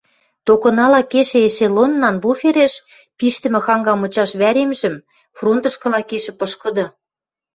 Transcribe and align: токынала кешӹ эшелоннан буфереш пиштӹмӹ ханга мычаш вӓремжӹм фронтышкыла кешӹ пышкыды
токынала 0.45 1.01
кешӹ 1.11 1.39
эшелоннан 1.47 2.15
буфереш 2.23 2.73
пиштӹмӹ 3.17 3.59
ханга 3.65 3.93
мычаш 4.01 4.31
вӓремжӹм 4.41 4.95
фронтышкыла 5.37 6.01
кешӹ 6.09 6.31
пышкыды 6.39 6.85